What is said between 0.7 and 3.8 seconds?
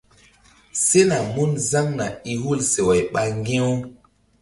Sena mun zaŋna i hul seway ɓ ŋgi̧-u.